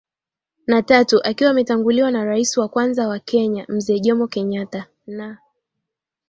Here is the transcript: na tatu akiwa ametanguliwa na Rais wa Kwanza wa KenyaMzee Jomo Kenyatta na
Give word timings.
na 0.67 0.81
tatu 0.81 1.19
akiwa 1.23 1.49
ametanguliwa 1.49 2.11
na 2.11 2.25
Rais 2.25 2.57
wa 2.57 2.67
Kwanza 2.67 3.07
wa 3.07 3.19
KenyaMzee 3.19 3.99
Jomo 3.99 4.27
Kenyatta 4.27 4.87
na 5.07 5.37